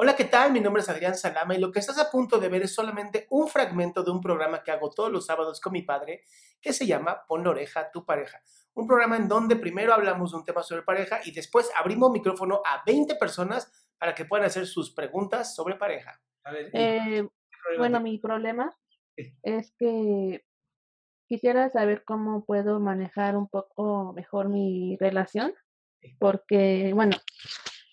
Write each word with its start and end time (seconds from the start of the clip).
Hola, 0.00 0.14
¿qué 0.14 0.26
tal? 0.26 0.52
Mi 0.52 0.60
nombre 0.60 0.80
es 0.80 0.88
Adrián 0.88 1.16
Salama 1.16 1.56
y 1.56 1.58
lo 1.58 1.72
que 1.72 1.80
estás 1.80 1.98
a 1.98 2.08
punto 2.08 2.38
de 2.38 2.48
ver 2.48 2.62
es 2.62 2.72
solamente 2.72 3.26
un 3.30 3.48
fragmento 3.48 4.04
de 4.04 4.12
un 4.12 4.20
programa 4.20 4.62
que 4.62 4.70
hago 4.70 4.90
todos 4.90 5.10
los 5.10 5.26
sábados 5.26 5.60
con 5.60 5.72
mi 5.72 5.82
padre 5.82 6.22
que 6.60 6.72
se 6.72 6.86
llama 6.86 7.24
Pon 7.26 7.42
la 7.42 7.50
oreja 7.50 7.80
a 7.80 7.90
tu 7.90 8.04
pareja. 8.04 8.40
Un 8.74 8.86
programa 8.86 9.16
en 9.16 9.26
donde 9.26 9.56
primero 9.56 9.92
hablamos 9.92 10.30
de 10.30 10.36
un 10.36 10.44
tema 10.44 10.62
sobre 10.62 10.82
pareja 10.82 11.18
y 11.24 11.32
después 11.32 11.68
abrimos 11.76 12.12
micrófono 12.12 12.62
a 12.64 12.84
20 12.86 13.16
personas 13.16 13.72
para 13.98 14.14
que 14.14 14.24
puedan 14.24 14.46
hacer 14.46 14.68
sus 14.68 14.94
preguntas 14.94 15.56
sobre 15.56 15.74
pareja. 15.74 16.22
A 16.44 16.52
ver, 16.52 16.70
Eh, 16.74 17.28
bueno, 17.76 18.00
mi 18.00 18.18
problema 18.18 18.72
es 19.42 19.74
que 19.80 20.44
quisiera 21.26 21.70
saber 21.70 22.04
cómo 22.04 22.44
puedo 22.44 22.78
manejar 22.78 23.36
un 23.36 23.48
poco 23.48 24.12
mejor 24.12 24.48
mi 24.48 24.96
relación, 25.00 25.54
porque, 26.20 26.92
bueno, 26.94 27.16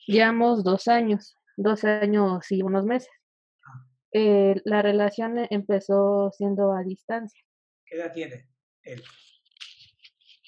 llevamos 0.05 0.63
dos 0.63 0.87
años, 0.87 1.35
dos 1.55 1.83
años 1.83 2.51
y 2.51 2.61
unos 2.61 2.85
meses. 2.85 3.09
Eh, 4.11 4.61
la 4.65 4.81
relación 4.81 5.37
e- 5.39 5.47
empezó 5.51 6.31
siendo 6.31 6.73
a 6.73 6.83
distancia. 6.83 7.43
¿Qué 7.85 7.97
edad 7.97 8.11
tiene 8.13 8.49
él? 8.83 9.03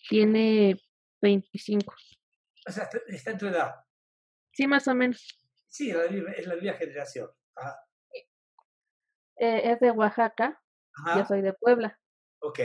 Tiene 0.09 0.79
25. 1.21 1.93
O 2.67 2.71
sea, 2.71 2.83
está- 2.85 3.31
en 3.31 3.37
tu 3.37 3.47
edad. 3.47 3.75
Sí, 4.51 4.67
más 4.67 4.87
o 4.87 4.95
menos. 4.95 5.39
Sí, 5.69 5.91
la 5.91 6.07
misma- 6.07 6.31
es 6.31 6.47
la 6.47 6.55
misma 6.55 6.73
generación. 6.73 7.29
Ah, 7.55 7.75
Eh, 9.39 9.71
es 9.71 9.79
de 9.79 9.91
Oaxaca, 9.91 10.59
yo 10.97 11.11
Ajá, 11.11 11.25
soy 11.27 11.41
de 11.41 11.53
Puebla. 11.53 11.99
ok. 12.39 12.59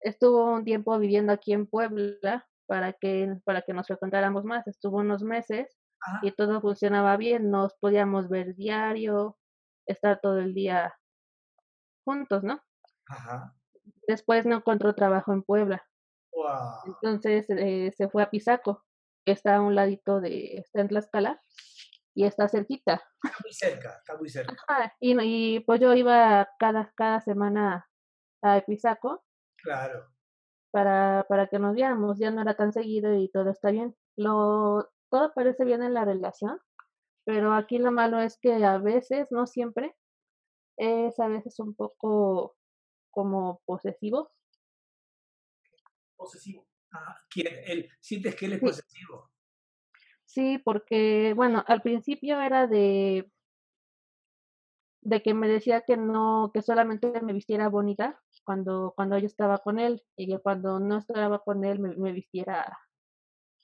Estuvo 0.00 0.52
un 0.54 0.64
tiempo 0.64 0.96
viviendo 0.98 1.32
aquí 1.32 1.52
en 1.52 1.66
Puebla 1.66 2.46
para 2.66 2.92
que, 2.92 3.34
para 3.44 3.62
que 3.62 3.72
nos 3.72 3.88
frecuentáramos 3.88 4.44
más. 4.44 4.64
Estuvo 4.68 4.98
unos 4.98 5.22
meses 5.24 5.76
Ajá, 6.00 6.20
y 6.22 6.32
todo 6.32 6.60
funcionaba 6.60 7.16
bien, 7.16 7.50
nos 7.50 7.74
podíamos 7.74 8.28
ver 8.28 8.54
diario, 8.54 9.38
estar 9.86 10.20
todo 10.20 10.38
el 10.38 10.54
día 10.54 10.94
juntos, 12.04 12.42
¿no? 12.42 12.60
ajá. 13.08 13.54
Después 14.06 14.46
no 14.46 14.56
encontró 14.56 14.94
trabajo 14.94 15.32
en 15.32 15.42
Puebla, 15.42 15.84
Wow. 16.32 16.94
entonces 17.02 17.46
eh, 17.50 17.92
se 17.96 18.08
fue 18.08 18.22
a 18.22 18.30
Pisaco, 18.30 18.84
que 19.24 19.32
está 19.32 19.56
a 19.56 19.60
un 19.62 19.74
ladito 19.74 20.20
de, 20.20 20.56
está 20.58 20.80
en 20.80 20.88
Tlaxcala 20.88 21.40
y 22.14 22.24
está 22.24 22.48
cerquita. 22.48 23.02
Está 23.24 23.38
muy 23.42 23.52
cerca, 23.52 23.96
está 23.98 24.16
muy 24.16 24.28
cerca. 24.28 24.54
Ajá, 24.68 24.94
y, 25.00 25.14
no- 25.14 25.22
y 25.24 25.60
pues 25.60 25.80
yo 25.80 25.94
iba 25.94 26.48
cada, 26.58 26.92
cada 26.96 27.20
semana 27.20 27.88
a 28.42 28.60
Pisaco 28.60 29.24
Claro. 29.62 30.06
para, 30.70 31.26
para 31.28 31.48
que 31.48 31.58
nos 31.58 31.74
viéramos, 31.74 32.18
ya 32.18 32.30
no 32.30 32.42
era 32.42 32.54
tan 32.54 32.72
seguido 32.72 33.14
y 33.14 33.28
todo 33.30 33.50
está 33.50 33.70
bien. 33.70 33.96
Lo, 34.16 34.88
todo 35.10 35.32
parece 35.34 35.64
bien 35.64 35.82
en 35.82 35.94
la 35.94 36.04
relación, 36.04 36.60
pero 37.24 37.52
aquí 37.54 37.78
lo 37.78 37.92
malo 37.92 38.20
es 38.20 38.38
que 38.38 38.64
a 38.64 38.78
veces, 38.78 39.28
no 39.30 39.46
siempre, 39.46 39.94
es 40.76 41.18
a 41.20 41.28
veces 41.28 41.58
un 41.60 41.74
poco 41.74 42.56
como 43.10 43.62
posesivo. 43.66 44.30
Posesivo. 46.16 46.66
Ah, 46.92 47.16
¿quién? 47.30 47.48
Él, 47.66 47.90
¿Sientes 48.00 48.34
que 48.36 48.46
él 48.46 48.54
es 48.54 48.60
Sí. 48.60 48.66
posesivo? 48.66 49.30
Sí, 50.24 50.58
porque, 50.58 51.32
bueno, 51.34 51.64
al 51.66 51.80
principio 51.82 52.40
era 52.40 52.66
de, 52.66 53.30
de 55.02 55.22
que 55.22 55.32
me 55.34 55.48
decía 55.48 55.82
que 55.82 55.96
no, 55.96 56.50
que 56.52 56.62
solamente 56.62 57.20
me 57.22 57.32
vistiera 57.32 57.68
bonita 57.68 58.20
cuando, 58.44 58.92
cuando 58.94 59.18
yo 59.18 59.26
estaba 59.26 59.58
con 59.58 59.78
él, 59.78 60.02
y 60.16 60.28
que 60.28 60.38
cuando 60.40 60.80
no 60.80 60.98
estaba 60.98 61.42
con 61.42 61.64
él 61.64 61.78
me, 61.80 61.96
me 61.96 62.12
vistiera 62.12 62.78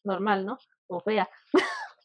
normal, 0.04 0.46
¿no? 0.46 0.58
O 0.86 1.00
fea, 1.00 1.28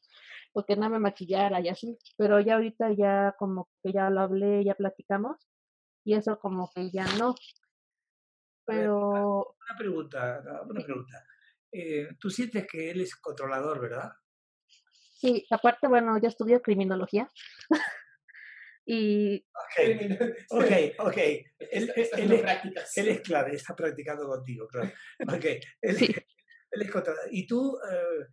porque 0.54 0.76
no 0.76 0.90
me 0.90 1.00
maquillara 1.00 1.60
y 1.60 1.70
así. 1.70 1.98
Pero 2.18 2.40
ya 2.40 2.56
ahorita 2.56 2.92
ya 2.94 3.36
como 3.38 3.70
que 3.84 3.92
ya 3.92 4.10
lo 4.10 4.22
hablé, 4.22 4.64
ya 4.64 4.76
platicamos, 4.76 5.38
y 6.06 6.16
eso 6.16 6.40
como 6.40 6.72
que 6.74 6.90
ya 6.92 7.06
no. 7.18 7.36
Pero 8.66 9.10
Una 9.10 9.78
pregunta, 9.78 10.42
una 10.70 10.84
pregunta. 10.84 11.26
Eh, 11.72 12.08
Tú 12.20 12.30
sientes 12.30 12.66
que 12.68 12.92
él 12.92 13.02
es 13.02 13.16
controlador, 13.16 13.80
¿verdad? 13.82 14.12
sí, 15.20 15.46
aparte, 15.52 15.88
bueno, 15.90 16.18
yo 16.22 16.28
estudio 16.30 16.62
criminología. 16.62 17.30
Y 18.92 19.46
Ok, 19.54 19.78
ok, 20.50 20.72
ok. 21.00 21.18
Él, 21.18 21.94
él- 21.96 22.10
él 22.18 22.32
es, 22.34 22.42
prácticas. 22.42 22.98
él 22.98 23.08
es 23.10 23.22
clave, 23.22 23.54
está 23.56 23.76
practicando 23.76 24.26
contigo, 24.28 24.68
claro. 24.68 24.90
Ok, 25.28 25.46
él, 25.82 25.96
Sí. 25.96 26.16
es 26.72 26.92
controlador. 26.92 27.28
¿Y 27.32 27.46
tú 27.46 27.78
eh, 27.88 28.26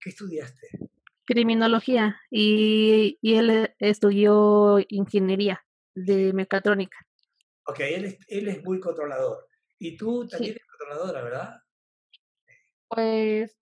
qué 0.00 0.08
estudiaste? 0.10 0.68
criminología 1.28 2.20
y, 2.30 3.18
y 3.20 3.34
él 3.34 3.50
eh, 3.50 3.74
estudió 3.80 4.78
ingeniería 4.88 5.64
de 5.94 6.32
mecatrónica. 6.32 6.98
Ok, 7.64 7.80
él 7.80 8.04
es, 8.04 8.18
él 8.28 8.46
es 8.48 8.62
muy 8.62 8.78
controlador. 8.78 9.48
Y 9.78 9.96
tú 9.96 10.28
también 10.28 10.52
Sí. 10.54 10.58
eres 10.60 10.68
controladora, 10.70 11.22
¿verdad? 11.24 11.56
Pues 12.88 13.56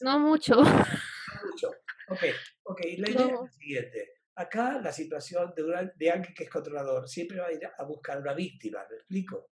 no 0.00 0.18
mucho. 0.20 0.56
Mucho. 0.62 1.70
Ok, 2.08 2.22
ok. 2.64 2.80
La 2.98 3.10
idea 3.10 3.26
es 3.26 3.32
No. 3.32 3.44
la 3.44 3.50
siguiente. 3.50 4.12
Acá 4.36 4.80
la 4.80 4.92
situación 4.92 5.52
de, 5.56 5.64
una- 5.64 5.92
de 5.96 6.10
alguien 6.10 6.34
que 6.34 6.44
es 6.44 6.50
controlador 6.50 7.08
siempre 7.08 7.38
va 7.40 7.46
a 7.48 7.52
ir 7.52 7.66
a 7.66 7.82
buscar 7.84 8.20
una 8.20 8.34
víctima, 8.34 8.86
¿me 8.88 8.96
explico? 8.96 9.50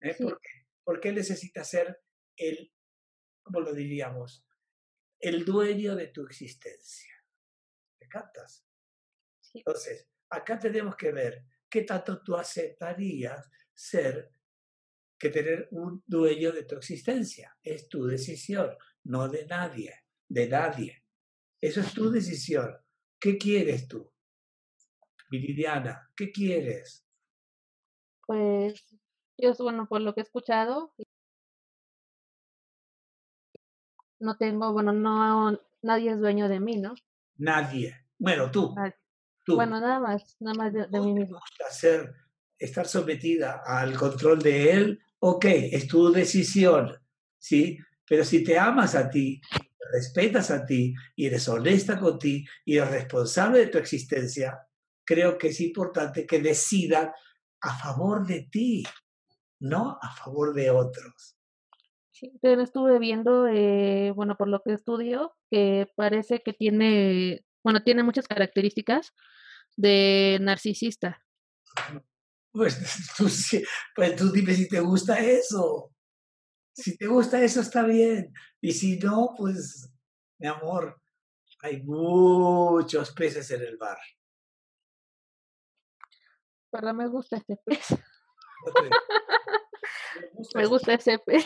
¿Eh? 0.00 0.12
Sí. 0.14 0.24
¿Por 0.24 0.40
qué? 0.40 0.48
Porque 0.84 1.08
él 1.08 1.14
necesita 1.14 1.64
ser 1.64 1.98
el, 2.36 2.70
¿cómo 3.42 3.60
lo 3.60 3.72
diríamos? 3.72 4.44
El 5.20 5.44
dueño 5.44 5.96
de 5.96 6.08
tu 6.08 6.24
existencia. 6.24 7.12
¿Me 8.00 8.08
captas? 8.08 8.64
Sí. 9.40 9.58
Entonces, 9.58 10.08
acá 10.30 10.58
tenemos 10.58 10.96
que 10.96 11.12
ver 11.12 11.44
qué 11.68 11.82
tanto 11.82 12.22
tú 12.22 12.36
aceptarías 12.36 13.50
ser 13.74 14.32
que 15.18 15.30
tener 15.30 15.68
un 15.72 16.02
dueño 16.06 16.52
de 16.52 16.62
tu 16.62 16.76
existencia. 16.76 17.56
Es 17.62 17.88
tu 17.88 18.06
decisión, 18.06 18.76
no 19.04 19.28
de 19.28 19.46
nadie, 19.46 20.04
de 20.28 20.48
nadie. 20.48 21.04
Eso 21.60 21.80
es 21.80 21.92
tu 21.92 22.10
decisión. 22.10 22.76
¿Qué 23.18 23.36
quieres 23.36 23.88
tú? 23.88 24.12
Viridiana, 25.30 26.10
¿qué 26.16 26.30
quieres? 26.30 27.04
Pues 28.24 28.84
yo, 29.36 29.52
bueno, 29.58 29.88
por 29.88 30.00
lo 30.00 30.14
que 30.14 30.20
he 30.20 30.22
escuchado, 30.22 30.94
no 34.20 34.36
tengo, 34.36 34.72
bueno, 34.72 34.92
no, 34.92 35.58
nadie 35.82 36.12
es 36.12 36.18
dueño 36.18 36.48
de 36.48 36.60
mí, 36.60 36.76
¿no? 36.76 36.94
Nadie. 37.36 37.96
Bueno, 38.18 38.50
tú. 38.50 38.74
Nadie. 38.74 38.96
tú. 39.44 39.56
Bueno, 39.56 39.80
nada 39.80 40.00
más, 40.00 40.36
nada 40.40 40.54
más 40.56 40.72
de, 40.72 40.86
de 40.86 40.98
¿No 40.98 41.04
mí 41.04 41.24
gusta 41.24 41.70
ser, 41.70 42.14
estar 42.58 42.86
sometida 42.86 43.62
al 43.64 43.96
control 43.96 44.40
de 44.40 44.72
él? 44.72 45.00
Ok, 45.20 45.44
es 45.46 45.86
tu 45.88 46.12
decisión, 46.12 46.96
¿sí? 47.38 47.78
Pero 48.06 48.24
si 48.24 48.42
te 48.42 48.58
amas 48.58 48.94
a 48.94 49.08
ti, 49.08 49.40
respetas 49.92 50.50
a 50.50 50.64
ti 50.64 50.94
y 51.16 51.26
eres 51.26 51.48
honesta 51.48 51.98
con 51.98 52.18
ti 52.18 52.44
y 52.64 52.76
eres 52.76 52.90
responsable 52.90 53.58
de 53.60 53.66
tu 53.68 53.78
existencia, 53.78 54.58
creo 55.04 55.38
que 55.38 55.48
es 55.48 55.60
importante 55.60 56.26
que 56.26 56.40
decidan 56.40 57.10
a 57.60 57.78
favor 57.78 58.26
de 58.26 58.48
ti, 58.50 58.84
no 59.60 59.98
a 60.00 60.14
favor 60.14 60.54
de 60.54 60.70
otros. 60.70 61.37
Sí, 62.18 62.32
pero 62.42 62.62
estuve 62.62 62.98
viendo, 62.98 63.46
eh, 63.46 64.10
bueno, 64.10 64.36
por 64.36 64.48
lo 64.48 64.60
que 64.60 64.72
estudio, 64.72 65.36
que 65.52 65.88
parece 65.94 66.42
que 66.42 66.52
tiene, 66.52 67.44
bueno, 67.62 67.84
tiene 67.84 68.02
muchas 68.02 68.26
características 68.26 69.14
de 69.76 70.38
narcisista. 70.40 71.24
Pues 72.50 72.76
tú, 73.16 73.28
pues 73.94 74.16
tú 74.16 74.32
dime 74.32 74.52
si 74.52 74.66
te 74.68 74.80
gusta 74.80 75.20
eso. 75.20 75.92
Si 76.74 76.96
te 76.96 77.06
gusta 77.06 77.40
eso, 77.40 77.60
está 77.60 77.84
bien. 77.84 78.32
Y 78.60 78.72
si 78.72 78.98
no, 78.98 79.34
pues, 79.36 79.88
mi 80.38 80.48
amor, 80.48 81.00
hay 81.60 81.84
muchos 81.84 83.12
peces 83.12 83.48
en 83.52 83.62
el 83.62 83.76
bar. 83.76 83.98
Pero 86.72 86.94
me 86.94 87.06
gusta 87.06 87.36
este 87.36 87.56
pez. 87.64 87.86
me 90.56 90.66
gusta 90.66 90.94
ese 90.94 91.20
pez. 91.20 91.44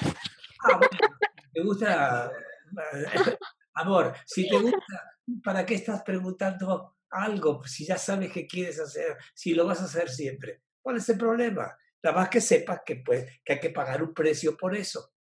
Ah, 0.64 0.79
bueno, 0.79 1.17
te 1.53 1.62
gusta. 1.62 2.32
Amor, 3.75 4.14
si 4.26 4.49
te 4.49 4.59
gusta, 4.59 5.17
¿para 5.43 5.64
qué 5.64 5.75
estás 5.75 6.03
preguntando 6.03 6.97
algo? 7.11 7.64
Si 7.64 7.87
ya 7.87 7.97
sabes 7.97 8.32
qué 8.32 8.47
quieres 8.47 8.79
hacer, 8.81 9.17
si 9.35 9.55
lo 9.55 9.67
vas 9.67 9.81
a 9.81 9.85
hacer 9.85 10.11
siempre. 10.11 10.62
¿Cuál 10.81 10.97
es 10.97 11.09
el 11.09 11.19
problema? 11.19 11.76
Nada 12.03 12.17
más 12.17 12.29
que 12.29 12.41
sepas 12.41 12.81
que, 12.85 12.97
pues, 12.97 13.41
que 13.44 13.55
hay 13.55 13.61
que 13.61 13.70
pagar 13.70 14.03
un 14.03 14.12
precio 14.12 14.56
por 14.56 14.75
eso. 14.75 15.12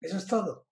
Eso 0.00 0.16
es 0.16 0.26
todo. 0.26 0.66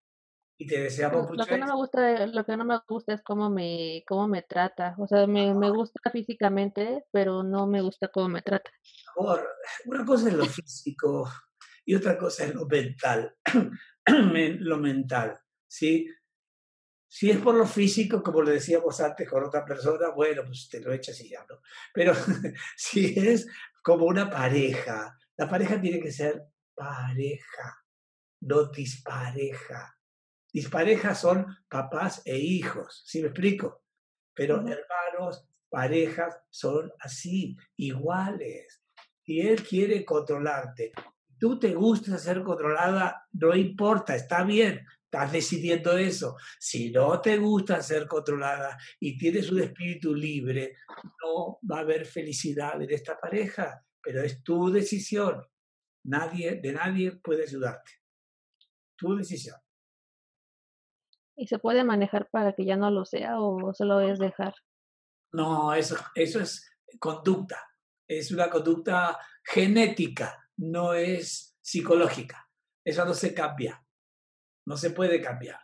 Y 0.59 0.67
te 0.67 0.81
deseamos 0.81 1.29
mucho 1.29 1.43
lo 1.43 1.47
que 1.47 1.59
no 1.59 1.67
me 1.67 1.75
gusta 1.75 2.27
Lo 2.27 2.45
que 2.45 2.57
no 2.57 2.65
me 2.65 2.79
gusta 2.87 3.15
es 3.15 3.23
cómo 3.23 3.51
me, 3.51 4.05
cómo 4.07 4.29
me 4.29 4.43
trata. 4.43 4.95
O 4.99 5.07
sea, 5.07 5.27
me, 5.27 5.55
me 5.55 5.71
gusta 5.71 6.11
físicamente, 6.11 7.05
pero 7.11 7.43
no 7.43 7.67
me 7.67 7.81
gusta 7.81 8.09
cómo 8.09 8.29
me 8.29 8.43
trata. 8.43 8.71
Amor, 9.17 9.49
una 9.87 10.05
cosa 10.05 10.29
es 10.29 10.35
lo 10.35 10.45
físico 10.45 11.29
y 11.85 11.95
otra 11.95 12.17
cosa 12.19 12.45
es 12.45 12.55
lo 12.55 12.67
mental. 12.67 13.37
lo 14.07 14.79
mental, 14.79 15.39
¿sí? 15.67 16.09
Si 17.09 17.31
es 17.31 17.39
por 17.39 17.55
lo 17.55 17.67
físico, 17.67 18.23
como 18.23 18.43
le 18.43 18.53
decíamos 18.53 19.01
antes 19.01 19.29
con 19.29 19.45
otra 19.45 19.65
persona, 19.65 20.11
bueno, 20.11 20.45
pues 20.47 20.69
te 20.71 20.81
lo 20.81 20.93
echas 20.93 21.21
y 21.21 21.29
ya, 21.29 21.45
¿no? 21.49 21.61
Pero 21.93 22.15
si 22.77 23.15
es 23.19 23.47
como 23.83 24.07
una 24.07 24.31
pareja, 24.31 25.17
la 25.37 25.49
pareja 25.49 25.81
tiene 25.81 26.01
que 26.01 26.11
ser 26.11 26.43
pareja 26.75 27.83
no 28.43 28.67
dispareja. 28.67 29.97
Dispareja 30.53 31.15
son 31.15 31.47
papás 31.69 32.23
e 32.25 32.37
hijos, 32.37 33.03
¿sí 33.07 33.21
me 33.21 33.29
explico? 33.29 33.85
Pero 34.35 34.57
hermanos, 34.57 35.47
parejas 35.71 36.39
son 36.51 36.93
así, 37.01 37.57
iguales. 37.77 38.83
Y 39.25 39.47
él 39.47 39.63
quiere 39.63 40.05
controlarte. 40.05 40.93
Tú 41.43 41.59
te 41.59 41.75
gusta 41.75 42.19
ser 42.19 42.45
controlada, 42.45 43.27
no 43.33 43.53
importa, 43.57 44.15
está 44.15 44.45
bien, 44.45 44.87
estás 45.03 45.33
decidiendo 45.33 45.99
eso. 45.99 46.37
Si 46.61 46.93
no 46.93 47.21
te 47.21 47.37
gusta 47.37 47.83
ser 47.83 48.07
controlada 48.07 48.79
y 49.01 49.19
tienes 49.19 49.51
un 49.51 49.59
espíritu 49.59 50.15
libre, 50.15 50.77
no 51.21 51.59
va 51.69 51.79
a 51.79 51.81
haber 51.81 52.07
felicidad 52.07 52.81
en 52.81 52.93
esta 52.93 53.19
pareja, 53.19 53.85
pero 54.01 54.23
es 54.23 54.41
tu 54.45 54.71
decisión. 54.71 55.45
Nadie, 56.05 56.61
de 56.63 56.73
nadie 56.75 57.17
puede 57.17 57.43
ayudarte 57.43 57.91
tu 58.95 59.17
decisión. 59.17 59.57
¿Y 61.35 61.49
se 61.49 61.59
puede 61.59 61.83
manejar 61.83 62.31
para 62.31 62.53
que 62.53 62.65
ya 62.65 62.77
no 62.77 62.89
lo 62.93 63.05
sea 63.05 63.41
o 63.41 63.75
solo 63.75 63.99
es 63.99 64.21
dejar? 64.21 64.55
No, 65.33 65.75
eso, 65.75 65.97
eso 66.15 66.39
es 66.39 66.71
conducta. 67.01 67.69
Es 68.07 68.31
una 68.31 68.49
conducta 68.49 69.19
genética, 69.43 70.42
no 70.63 70.95
es 70.95 71.57
psicológica. 71.61 72.49
Eso 72.85 73.05
no 73.05 73.15
se 73.15 73.35
cambia. 73.35 73.85
No 74.67 74.77
se 74.77 74.91
puede 74.91 75.21
cambiar. 75.21 75.59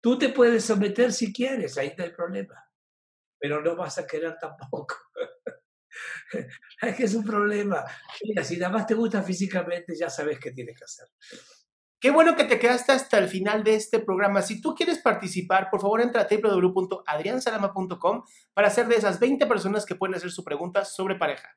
Tú 0.00 0.16
te 0.18 0.28
puedes 0.28 0.64
someter 0.64 1.12
si 1.12 1.32
quieres, 1.32 1.76
ahí 1.76 1.88
está 1.88 2.04
el 2.04 2.14
problema. 2.14 2.54
Pero 3.38 3.60
no 3.62 3.74
vas 3.74 3.98
a 3.98 4.06
querer 4.06 4.36
tampoco. 4.40 4.94
es 6.82 6.94
que 6.94 7.04
es 7.04 7.14
un 7.14 7.24
problema. 7.24 7.84
Mira, 8.22 8.44
si 8.44 8.56
nada 8.56 8.72
más 8.72 8.86
te 8.86 8.94
gusta 8.94 9.22
físicamente, 9.22 9.96
ya 9.96 10.08
sabes 10.08 10.38
qué 10.38 10.52
tienes 10.52 10.78
que 10.78 10.84
hacer. 10.84 11.08
Qué 12.00 12.10
bueno 12.10 12.36
que 12.36 12.44
te 12.44 12.58
quedaste 12.58 12.92
hasta 12.92 13.18
el 13.18 13.28
final 13.28 13.64
de 13.64 13.74
este 13.74 13.98
programa. 13.98 14.42
Si 14.42 14.60
tú 14.60 14.74
quieres 14.74 14.98
participar, 14.98 15.68
por 15.70 15.80
favor 15.80 16.00
entra 16.00 16.22
a 16.22 16.28
www.adriansalama.com 16.28 18.22
para 18.52 18.70
ser 18.70 18.86
de 18.86 18.96
esas 18.96 19.18
20 19.18 19.46
personas 19.46 19.84
que 19.84 19.96
pueden 19.96 20.14
hacer 20.14 20.30
su 20.30 20.44
pregunta 20.44 20.84
sobre 20.84 21.16
pareja. 21.16 21.56